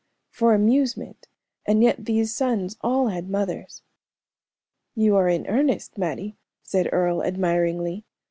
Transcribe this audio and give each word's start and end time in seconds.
For 0.31 0.55
amusement, 0.55 1.27
and 1.63 1.83
yet 1.83 2.05
these 2.05 2.33
sons 2.35 2.75
all 2.81 3.09
had 3.09 3.29
mothers." 3.29 3.83
"You 4.95 5.15
are 5.15 5.29
in 5.29 5.45
earnest, 5.45 5.95
Mattie," 5.95 6.37
said 6.63 6.89
Earle, 6.91 7.23
admiringly. 7.23 8.03